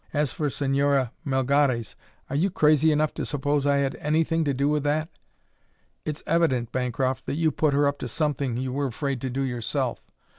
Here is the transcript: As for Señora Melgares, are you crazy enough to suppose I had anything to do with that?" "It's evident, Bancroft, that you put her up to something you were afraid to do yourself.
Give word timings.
As 0.13 0.33
for 0.33 0.47
Señora 0.47 1.11
Melgares, 1.23 1.93
are 2.27 2.35
you 2.35 2.49
crazy 2.49 2.91
enough 2.91 3.13
to 3.13 3.23
suppose 3.23 3.67
I 3.67 3.75
had 3.77 3.93
anything 3.97 4.43
to 4.45 4.51
do 4.51 4.67
with 4.67 4.81
that?" 4.81 5.09
"It's 6.05 6.23
evident, 6.25 6.71
Bancroft, 6.71 7.27
that 7.27 7.35
you 7.35 7.51
put 7.51 7.75
her 7.75 7.85
up 7.85 7.99
to 7.99 8.07
something 8.07 8.57
you 8.57 8.73
were 8.73 8.87
afraid 8.87 9.21
to 9.21 9.29
do 9.29 9.43
yourself. 9.43 10.01